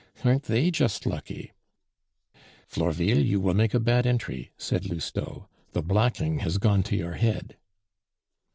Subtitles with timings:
[0.23, 1.51] Aren't they just lucky?"
[2.67, 7.13] "Florville, you will make a bad entry," said Lousteau; "the blacking has gone to your
[7.13, 7.55] head!"